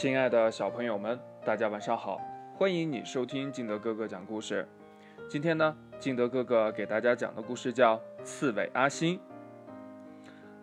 [0.00, 2.20] 亲爱的小朋友们，大家晚上好！
[2.56, 4.64] 欢迎你收听金德哥哥讲故事。
[5.28, 9.18] 今天呢，金德哥哥给大家讲的故事叫《刺猬阿星》。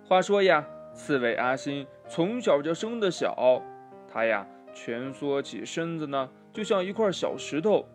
[0.07, 3.61] 话说呀，刺猬阿星从小就生得小，
[4.07, 7.85] 他呀蜷缩起身子呢，就像一块小石头。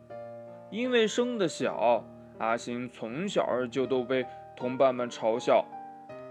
[0.69, 2.05] 因为生得小，
[2.37, 5.65] 阿星从小就都被同伴们嘲笑。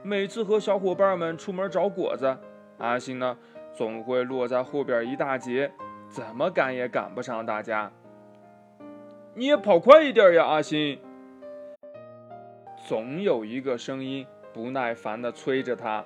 [0.04, 2.38] 每次和小伙伴们出门找果子，
[2.78, 3.36] 阿星呢
[3.80, 5.71] 总会落在后边一大截，
[6.09, 7.90] 怎么赶也赶不上大家。
[9.34, 10.99] 你也跑快一点呀，阿星！
[12.86, 16.03] 总有一个声音不耐烦地催着他。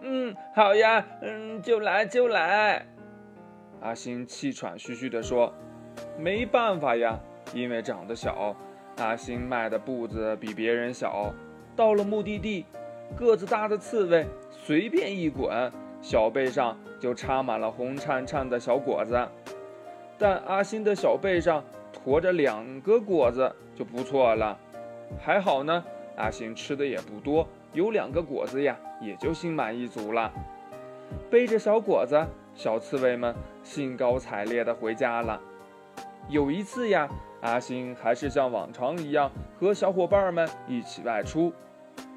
[0.00, 2.86] 嗯，好呀，嗯，就来就来。
[3.80, 5.52] 阿星气喘吁吁地说
[6.16, 7.18] ：“没办法呀，
[7.52, 8.54] 因为长得小，
[8.98, 11.34] 阿星迈的步子比别人小。
[11.74, 12.64] 到了目的地。”
[13.18, 15.50] 个子大的刺猬随便一滚，
[16.00, 19.28] 小背上就插满了红灿灿的小果子。
[20.18, 24.58] 但阿星的小背上驮着两个果子就不错了，
[25.18, 25.84] 还好呢。
[26.16, 30.30] 阿星吃的也不多，有两个果子呀，也就心满意足了。
[31.30, 32.22] 背着小果子，
[32.54, 35.40] 小刺猬们兴高采烈地回家了。
[36.28, 37.08] 有一次呀，
[37.40, 41.50] 阿星还是像往常一样和小伙伴们一起外出。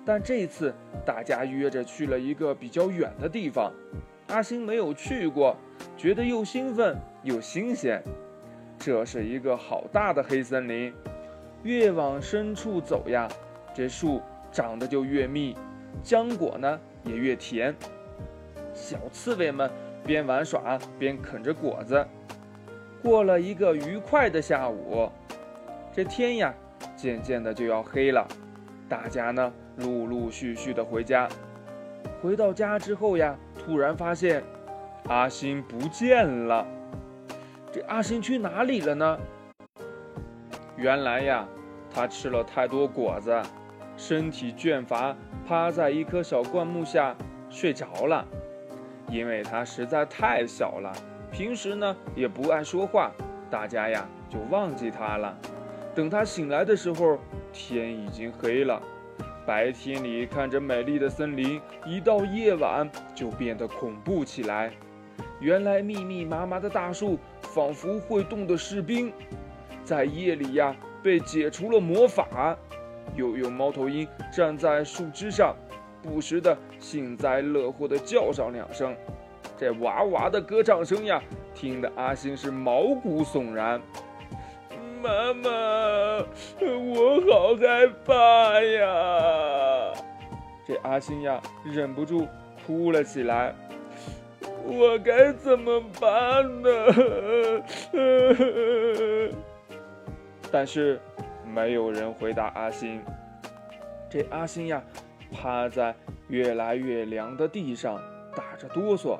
[0.05, 0.73] 但这次
[1.05, 3.71] 大家约着去了一个比较远的地方，
[4.27, 5.55] 阿星没有去过，
[5.95, 8.03] 觉得又兴奋又新鲜。
[8.77, 10.93] 这是一个好大的黑森林，
[11.63, 13.29] 越往深处走呀，
[13.73, 15.55] 这树长得就越密，
[16.03, 17.73] 浆果呢也越甜。
[18.73, 19.71] 小刺猬们
[20.03, 22.05] 边玩耍边啃着果子，
[23.01, 25.09] 过了一个愉快的下午，
[25.93, 26.53] 这天呀
[26.93, 28.27] 渐渐的就要黑了，
[28.87, 29.53] 大家呢。
[29.77, 31.27] 陆陆续续的回家，
[32.21, 34.43] 回到家之后呀，突然发现
[35.07, 36.63] 阿星不见了。
[37.71, 39.17] 这阿星去哪里了呢？
[40.77, 41.47] 原来呀，
[41.91, 43.35] 他吃了太多果子，
[43.97, 45.15] 身体倦乏，
[45.47, 47.15] 趴在一棵小灌木下
[47.49, 48.23] 睡着了。
[49.09, 50.93] 因为他实在太小了，
[51.31, 53.11] 平时呢也不爱说话，
[53.49, 55.35] 大家呀就忘记他了。
[55.95, 57.17] 等他醒来的时候，
[57.53, 58.81] 天已经黑了。
[59.45, 64.71] 白天里看着美丽的森林，一到夜晚就变得恐怖起来。
[65.39, 69.11] 原来密密麻麻的大树仿佛会动的士兵，
[69.83, 72.57] 在夜里呀被解除了魔法。
[73.15, 75.53] 又有猫头鹰站在树枝上，
[76.01, 78.95] 不时的幸灾乐祸地叫上两声。
[79.57, 81.21] 这哇哇的歌唱声呀，
[81.53, 83.79] 听得阿星是毛骨悚然。
[85.03, 85.49] 妈妈，
[86.61, 89.93] 我好害怕呀！
[90.65, 92.25] 这阿星呀，忍不住
[92.65, 93.53] 哭了起来。
[94.63, 96.69] 我该怎么办呢？
[100.49, 101.01] 但是
[101.45, 103.03] 没有人回答阿星。
[104.09, 104.81] 这阿星呀，
[105.33, 105.93] 趴在
[106.29, 107.99] 越来越凉的地上，
[108.33, 109.19] 打着哆嗦。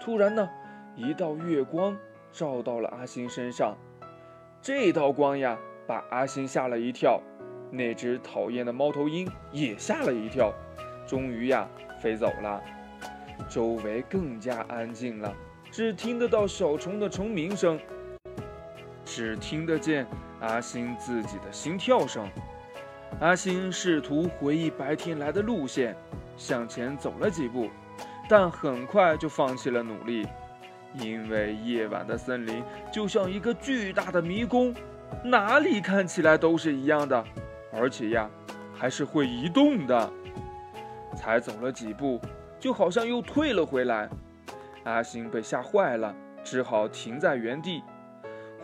[0.00, 0.48] 突然呢，
[0.94, 1.96] 一道月光
[2.30, 3.76] 照到了阿星身上。
[4.62, 7.18] 这道光呀，把阿星吓了一跳，
[7.70, 10.52] 那只讨厌的猫头鹰也吓了一跳，
[11.06, 11.66] 终于呀
[11.98, 12.62] 飞走了。
[13.48, 15.34] 周围更加安静了，
[15.70, 17.80] 只听得到小虫的虫鸣声，
[19.02, 20.06] 只听得见
[20.40, 22.28] 阿星自己的心跳声。
[23.18, 25.96] 阿星试图回忆白天来的路线，
[26.36, 27.70] 向前走了几步，
[28.28, 30.26] 但很快就放弃了努力。
[30.94, 32.62] 因为夜晚的森林
[32.92, 34.74] 就像一个巨大的迷宫，
[35.24, 37.24] 哪里看起来都是一样的，
[37.72, 38.28] 而且呀，
[38.74, 40.10] 还是会移动的。
[41.16, 42.20] 才走了几步，
[42.58, 44.08] 就好像又退了回来。
[44.84, 47.82] 阿星被吓坏了，只好停在原地。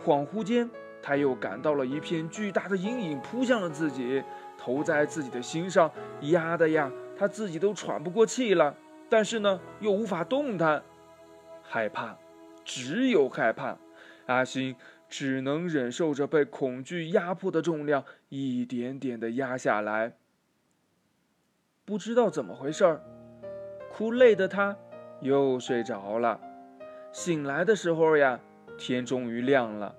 [0.03, 0.69] 恍惚间，
[1.03, 4.23] 他又感到了一片巨大的阴影扑向了自己，
[4.57, 8.73] 投在自己的心上，压的呀，他自己都喘不过气了。
[9.09, 10.81] 但是呢，又无法动弹。
[11.69, 12.17] 害怕，
[12.63, 13.77] 只有害怕。
[14.27, 14.75] 阿星
[15.09, 20.13] 只能忍受着被恐惧压迫的重量，一点点的压下来。
[21.85, 23.01] 不知道怎么回事儿，
[23.91, 24.77] 哭累的他
[25.21, 26.39] 又睡着了。
[27.11, 28.39] 醒来的时候呀，
[28.77, 29.95] 天终于亮了。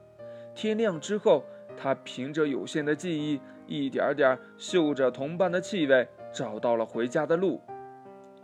[0.55, 1.45] 天亮之后，
[1.77, 7.63] 他凭着有限的记忆，一点点嗅着同伴的气味，找到了回家的路。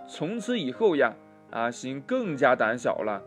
[0.06, 1.14] 从此以后呀。
[1.54, 3.22] 阿星更加胆小了，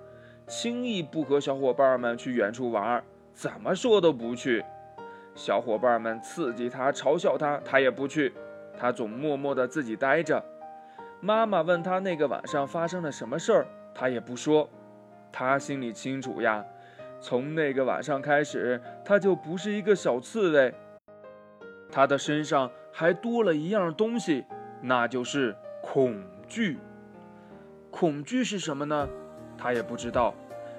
[0.46, 3.02] 轻易不和小伙伴们去远处玩，
[3.34, 4.64] 怎么说都不去。
[5.34, 8.34] 小伙伴们刺激他、嘲笑他，他也不去，
[8.78, 10.44] 他总默默地自己待着。
[11.22, 14.70] 妈妈问他那个晚上发生了什么事儿，他也不说。
[15.32, 16.66] 他心里清楚呀。
[17.22, 20.74] 从那个晚上开始，他就不是一个小刺猬，
[21.90, 24.44] 他的身上还多了一样东西，
[24.82, 26.78] 那就是恐惧。
[27.92, 29.08] 恐惧是什么呢？
[29.58, 30.34] 他也不知道。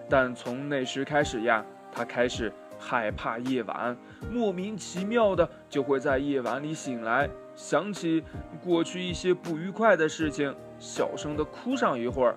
[0.08, 3.96] 但从那时开始呀，他开始害怕夜晚，
[4.31, 8.25] 莫名其妙的就会在夜晚里醒来，想起
[8.62, 12.37] 过去一些不愉快的事情，小声的哭上一会儿，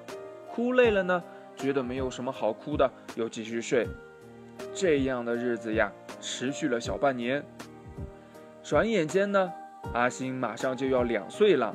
[0.50, 1.24] 哭累了呢。
[1.56, 3.88] 觉得没有什么好哭的，又继续睡。
[4.74, 7.44] 这样的日子呀，持续了小半年。
[8.64, 9.52] 转眼间呢，
[9.94, 11.74] 阿星马上就要两岁了。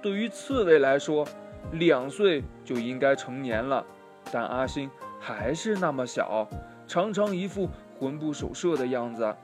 [0.00, 1.26] 对于刺猬来说，
[1.72, 3.84] 两岁就应该成年了，
[4.32, 6.48] 但阿星还是那么小，
[6.86, 7.68] 常常一副
[7.98, 9.34] 魂不守舍的样子，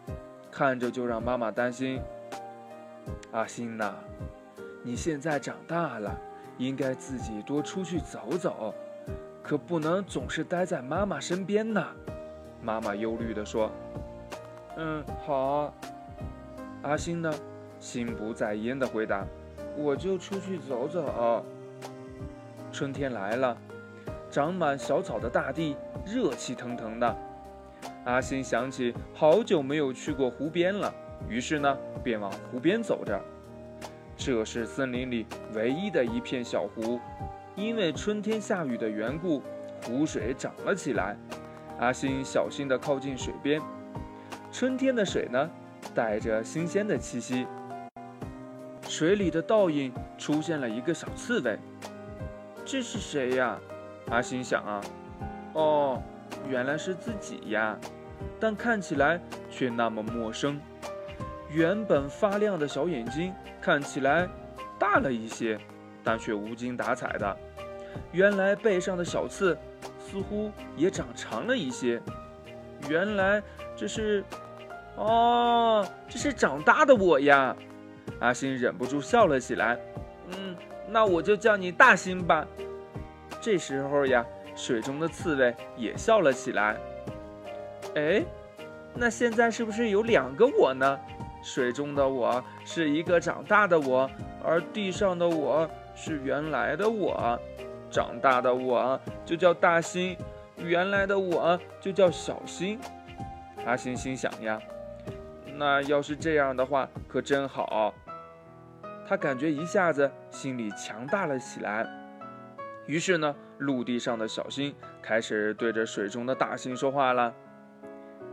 [0.51, 2.01] 看着就让妈妈担心。
[3.33, 3.95] 阿星呐，
[4.83, 6.19] 你现在长大了，
[6.57, 8.75] 应该自己多出去走走。
[9.43, 11.87] 可不能总是待在妈妈身边呢，
[12.63, 13.71] 妈妈忧虑地说
[14.79, 15.75] ：“嗯，好。”
[16.81, 17.31] 阿星呢，
[17.79, 19.27] 心不在焉地回答
[19.77, 21.45] ：“我就出去走走。”
[22.75, 23.57] 春天来了，
[24.29, 27.17] 长满小草的大地热气腾腾的。
[28.05, 30.93] 阿星想起好久没有去过湖边了，
[31.29, 33.17] 于是呢，便往湖边走着。
[34.17, 36.99] 这是森林里唯一的一片小湖。
[37.55, 39.41] 因为春天下雨的缘故，
[39.85, 41.17] 湖水涨了起来。
[41.79, 43.63] 阿星小心地靠近水边。
[44.51, 45.49] 春天的水呢，
[45.95, 47.47] 带着新鲜的气息。
[48.89, 51.57] 水里的倒影出现了一个小刺猬。
[52.65, 53.59] 这是谁呀？
[54.11, 54.81] 阿星想啊，
[55.53, 56.03] 哦，
[56.49, 57.79] 原来是自己呀。
[58.41, 59.21] 但看起来
[59.51, 60.61] 却那么陌生。
[61.51, 64.29] 原本发亮的小眼睛看起来
[64.79, 65.59] 大了一些。
[66.07, 67.35] 但却无精打采的。
[68.13, 69.57] 原来背上的小刺
[69.99, 71.99] 似乎也长长了一些。
[72.91, 73.43] 原来
[73.75, 74.23] 这是……
[74.97, 77.57] 哦，这是长大的我呀！
[78.21, 79.79] 阿星忍不住笑了起来。
[80.29, 80.55] 嗯，
[80.89, 82.47] 那我就叫你大星吧。
[83.41, 86.77] 这时候呀，水中的刺猬也笑了起来。
[87.95, 88.23] 哎，
[88.95, 90.99] 那现在是不是有两个我呢？
[91.43, 94.11] 水中的我是一个长大的我，
[94.43, 95.69] 而地上的我。
[95.97, 97.39] 是原来的我，
[97.89, 100.17] 长大的我就叫大星，
[100.57, 102.81] 原来的我就叫小星。
[103.65, 104.61] 阿星心想呀，
[105.55, 107.95] 那要是这样的话，可真好。
[109.07, 111.87] 他感觉一下子心里强大了起来。
[112.87, 117.33] 于是呢，陆地上的小星开始对着水中的大星说话了：“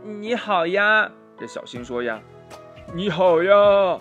[0.04, 2.20] 你好呀！”这小星说呀
[2.94, 3.98] ：“你好呀！”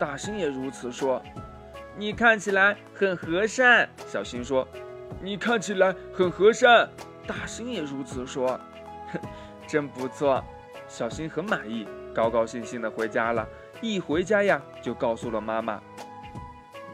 [0.00, 1.22] 大星也如此说。
[1.96, 4.66] 你看起来很和善，小新说。
[5.20, 6.88] 你看起来很和善，
[7.26, 8.58] 大星也如此说。
[9.12, 9.20] 哼
[9.66, 10.42] 真不错，
[10.88, 13.46] 小新很满意，高高兴兴的回家了。
[13.82, 15.82] 一回家呀，就告诉了妈妈。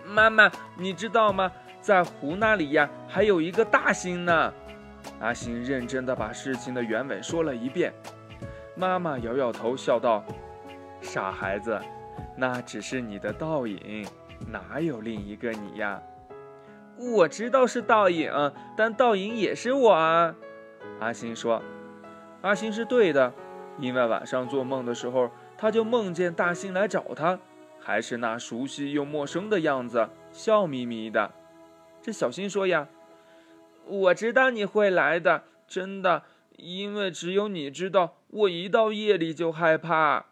[0.07, 1.51] 妈妈，你知道吗？
[1.81, 4.53] 在湖那里呀，还有一个大星呢。
[5.21, 7.93] 阿星认真的把事情的原委说了一遍。
[8.75, 10.25] 妈妈摇摇头，笑道
[11.01, 11.81] ：“傻孩子，
[12.37, 14.07] 那只是你的倒影。”
[14.51, 16.03] 哪有另一个你呀？
[16.99, 18.31] 我知道是倒影，
[18.77, 20.35] 但倒影也是我啊。
[21.01, 21.63] 阿星说
[22.43, 23.33] ：“阿星是对的，
[23.79, 27.39] 因为晚上做梦的时候，他就梦见大星来找他，
[27.87, 31.31] 还是那熟悉又陌生的样子，笑眯眯的。”
[32.03, 32.89] 这小新说呀
[33.87, 36.25] ：“我知道你会来的，真的，
[36.57, 40.27] 因为只有你知道，我一到夜里就害怕。”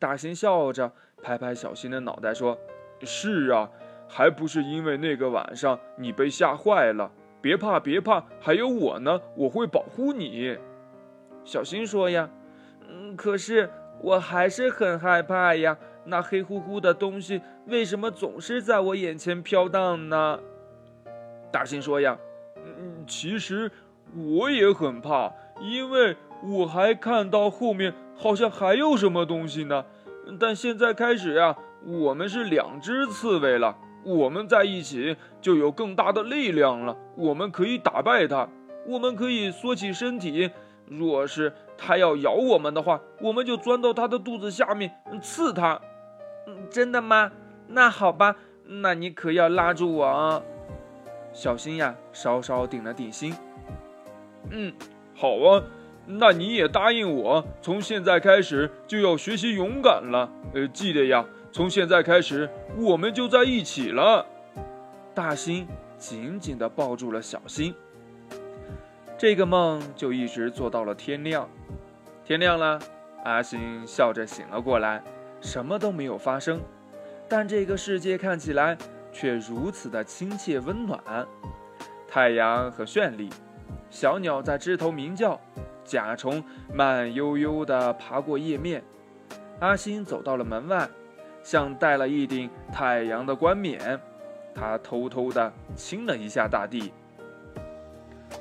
[0.00, 2.58] 大新笑着拍拍小新的脑袋说。
[3.02, 3.70] 是啊，
[4.08, 7.12] 还不是因为那个晚上你被吓坏了。
[7.42, 10.56] 别怕，别怕，还有我呢，我会保护你。
[11.44, 12.28] 小新说呀，
[12.88, 13.70] 嗯，可是
[14.00, 15.76] 我还是很害怕呀。
[16.06, 20.38] 那黑乎乎的东西为什么总是在我眼前飘荡呢？
[21.52, 22.16] 大星说呀，
[22.56, 23.70] 嗯，其实
[24.14, 29.84] 我也很怕，因为我还看到后面好像还有什么东西呢。
[30.40, 31.56] 但现在开始呀。
[31.84, 36.96] 我们是两只刺猬了，我们在一起就有更大的力量了。
[37.14, 38.48] 我们可以打败它，
[38.88, 40.50] 我们可以缩起身体。
[40.88, 44.90] 若是它要咬我们的话，我们就钻到它的肚子下面
[45.22, 45.80] 刺它。
[46.70, 47.32] 真的吗？
[47.68, 50.42] 那好吧，那你可要拉住我啊！
[51.32, 53.34] 小心呀，稍稍定了定心。
[54.50, 54.72] 嗯，
[55.14, 55.62] 好啊，
[56.06, 60.30] 那你也答应我，从现在开始就要学习勇敢了。
[60.54, 61.24] 呃，记得呀。
[61.52, 64.26] 从现在开始，我们就在一起了。
[65.14, 67.74] 大星紧紧地抱住了小星。
[69.16, 71.48] 这个梦就一直做到了天亮。
[72.24, 72.78] 天亮了，
[73.24, 75.02] 阿星笑着醒了过来，
[75.40, 76.60] 什么都没有发生，
[77.28, 78.76] 但这个世界看起来
[79.12, 81.00] 却如此的亲切温暖。
[82.08, 83.30] 太阳很绚丽，
[83.90, 85.40] 小鸟在枝头鸣叫，
[85.84, 88.82] 甲虫慢悠悠地爬过叶面。
[89.60, 90.88] 阿星走到了门外，
[91.42, 94.00] 像戴了一顶太阳的冠冕。
[94.54, 96.92] 他偷偷地亲了一下大地。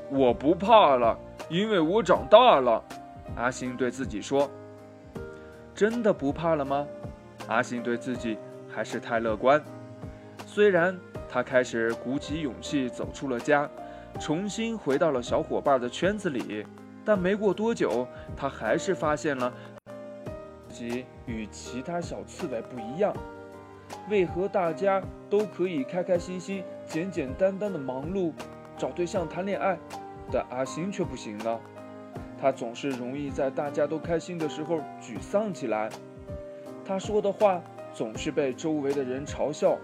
[0.09, 1.17] 我不怕了，
[1.49, 2.81] 因为我长大了。
[3.35, 4.49] 阿星对自己说
[5.75, 6.87] ：“真的不怕了吗？”
[7.47, 9.61] 阿星对自己还是太乐观。
[10.47, 10.97] 虽然
[11.29, 13.69] 他开始鼓起勇气走出了家，
[14.19, 16.65] 重新回到了小伙伴的圈子里，
[17.03, 19.53] 但没过多久，他还是发现了
[20.69, 23.13] 自己与其他小刺猬不一样。
[24.09, 28.31] 为何大家都可以开开心心、简简单单的忙碌、
[28.77, 29.77] 找对象、谈恋爱，
[30.31, 31.59] 但阿星却不行呢？
[32.45, 35.89] 他总是容易在大家都开心的时候沮丧起来。
[36.85, 37.59] 他说的话
[37.91, 39.75] 总是被周围的人嘲笑。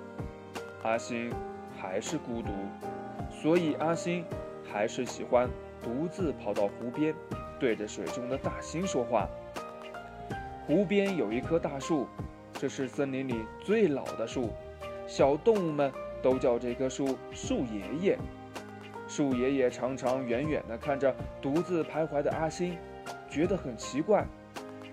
[0.84, 1.34] 阿星
[1.76, 2.52] 还是孤独，
[3.32, 4.24] 所以阿星
[4.72, 5.50] 还是喜欢
[5.82, 7.16] 独自跑到湖边，
[7.60, 9.28] 对着水中的大星说话。
[10.68, 12.06] 湖边有一棵大树。
[12.54, 14.52] 这是森林里最老的树，
[15.08, 15.92] 小动物们
[16.22, 18.20] 都叫这棵树树爷爷。
[19.12, 22.78] 树爷爷常常远远地看着独自徘徊的阿星，
[23.30, 24.26] 觉得很奇怪，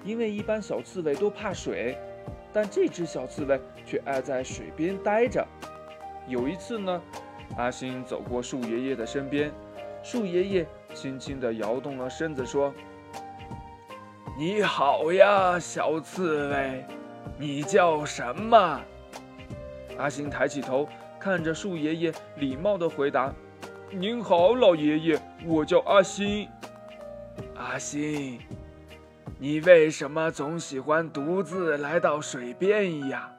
[0.02, 1.96] 因为一般小刺猬都怕水，
[2.52, 5.46] 但这只小刺猬却爱在水边待着。
[6.26, 7.00] 有一次呢，
[7.56, 9.52] 阿星走过树爷爷的身边，
[10.02, 12.74] 树爷爷轻轻地摇动了身子，说
[14.36, 16.84] ：“你好呀，小刺猬。”
[17.38, 18.80] 你叫什么？
[19.96, 20.88] 阿星抬起头，
[21.20, 23.32] 看着树爷爷，礼貌地回答
[23.90, 26.46] ：“您好，老爷爷，我叫阿星。”
[27.56, 28.38] 阿星，
[29.38, 33.32] 你为什么总喜欢独自来到水边呀？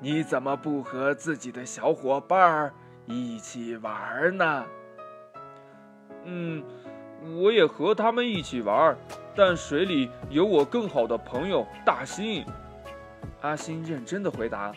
[0.00, 2.72] 你怎么不和自己的小伙伴
[3.04, 4.64] 一起玩呢？
[6.24, 6.64] 嗯，
[7.42, 8.96] 我也和他们一起玩，
[9.36, 12.44] 但水里有我更好的朋友大星。
[13.42, 14.72] 阿星认真的回答：“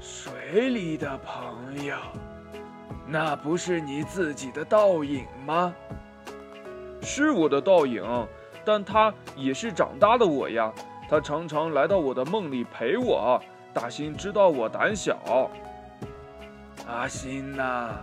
[0.00, 1.96] 水里的朋友，
[3.06, 5.74] 那不是你自己的倒影吗？
[7.02, 8.02] 是我的倒影，
[8.64, 10.72] 但他也是长大的我呀。
[11.10, 13.42] 他常常来到我的梦里陪我。
[13.74, 15.50] 大星知道我胆小。
[16.86, 17.94] 阿星呐，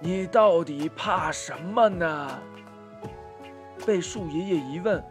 [0.00, 2.38] 你到底怕什么呢？”
[3.86, 5.02] 被树爷爷一问，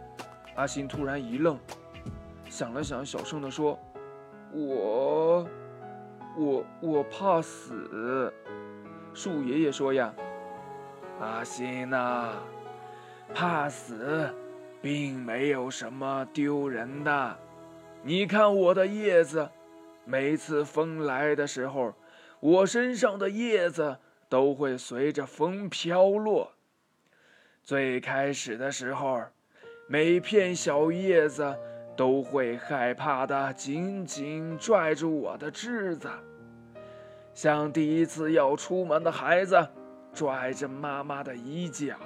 [0.54, 1.58] 阿星突然一愣。
[2.48, 3.78] 想了想，小声地说
[4.54, 5.46] ：“我，
[6.36, 8.32] 我，我怕死。”
[9.14, 10.12] 树爷爷说：“呀，
[11.20, 12.32] 阿星呐，
[13.32, 14.28] 怕死，
[14.82, 17.38] 并没有什么丢人的。
[18.02, 19.48] 你看我的叶子，
[20.04, 21.94] 每次风来的时候，
[22.40, 23.96] 我身上的叶子
[24.28, 26.52] 都会随着风飘落。
[27.62, 29.22] 最开始的时候，
[29.86, 31.56] 每片小叶子。”
[31.96, 36.08] 都会害怕的紧紧拽住我的枝子，
[37.34, 39.68] 像第一次要出门的孩子
[40.12, 41.96] 拽着妈妈的衣角。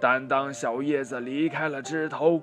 [0.00, 2.42] 但当小叶子离开了枝头，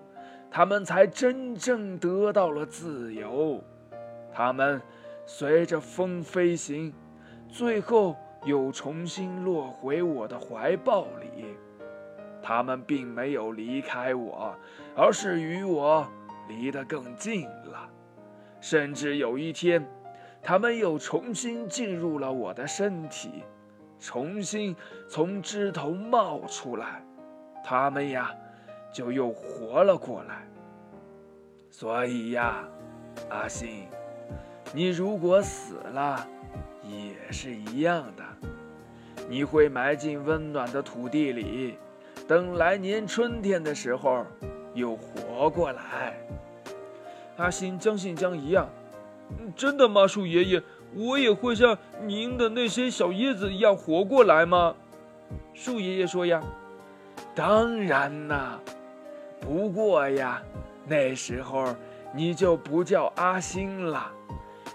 [0.49, 3.61] 它们才真正得到了自由。
[4.33, 4.81] 它们
[5.25, 6.93] 随着风飞行，
[7.47, 11.45] 最后又重新落回我的怀抱里。
[12.41, 14.55] 它们并没有离开我，
[14.95, 16.07] 而是与我。
[16.47, 17.89] 离得更近了，
[18.61, 19.83] 甚至有一天，
[20.47, 23.43] 他们又重新进入了我的身体，
[23.99, 24.75] 重新
[25.09, 27.03] 从枝头冒出来，
[27.63, 28.31] 他们呀，
[28.93, 30.47] 就又活了过来。
[31.71, 32.63] 所以呀，
[33.27, 33.87] 阿信，
[34.71, 36.23] 你如果死了，
[36.83, 38.23] 也是一样的，
[39.27, 41.79] 你会埋进温暖的土地里，
[42.27, 44.23] 等来年春天的时候。
[44.75, 46.17] 又活过来，
[47.37, 48.67] 阿星将信将疑啊！
[49.55, 50.63] 真的吗，树爷爷？
[50.93, 54.75] 我也会像您的那些小叶子一样活过来吗？
[55.53, 56.41] 树爷爷说呀
[57.35, 58.59] ：“当然啦，
[59.41, 60.41] 不过呀，
[60.85, 61.75] 那时候
[62.13, 64.11] 你就不叫阿星了，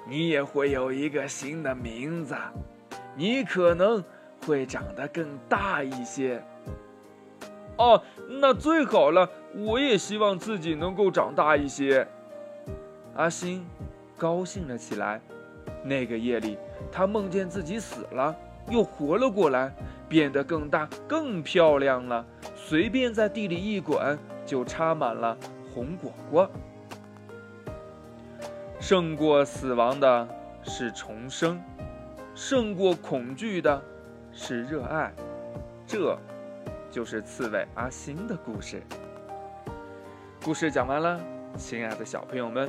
[0.07, 2.35] 你也会有一个新的名字，
[3.15, 4.03] 你可能
[4.47, 6.43] 会长得更大一些。”
[7.79, 9.29] 哦，那最好了。
[9.55, 12.07] 我也希望自己能够长大一些。
[13.17, 13.67] 阿星
[14.21, 15.19] 高兴了起来。
[15.83, 16.59] 那个夜里，
[16.93, 18.37] 他梦见自己死了，
[18.69, 19.73] 又活了过来，
[20.11, 22.27] 变得更大、更漂亮了。
[22.55, 25.35] 随便在地里一滚，就插满了
[25.73, 26.51] 红果果。
[28.79, 30.29] 胜过死亡的
[30.63, 31.59] 是重生，
[32.35, 33.83] 胜过恐惧的
[34.33, 35.11] 是热爱。
[35.87, 36.19] 这，
[36.91, 38.83] 就是刺猬阿星的故事。
[40.45, 41.19] 故事讲完了，
[41.57, 42.69] 亲爱的小朋友们，